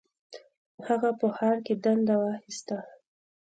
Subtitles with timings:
[0.87, 2.77] هغه په ښار کې دنده واخیسته.